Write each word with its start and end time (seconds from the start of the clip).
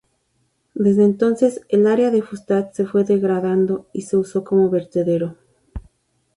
Desde 0.73 1.03
entonces 1.03 1.61
el 1.69 1.85
área 1.85 2.09
de 2.09 2.23
Fustat 2.23 2.73
se 2.73 2.87
fue 2.87 3.03
degradando 3.03 3.87
y 3.93 4.01
se 4.01 4.17
usó 4.17 4.43
como 4.43 4.67
vertedero. 4.67 5.37